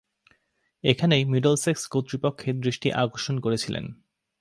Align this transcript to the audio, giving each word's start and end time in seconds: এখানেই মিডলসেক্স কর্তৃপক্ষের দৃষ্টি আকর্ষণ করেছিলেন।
এখানেই 0.83 1.23
মিডলসেক্স 1.25 1.83
কর্তৃপক্ষের 1.87 2.55
দৃষ্টি 2.59 2.87
আকর্ষণ 2.93 3.35
করেছিলেন। 3.39 3.85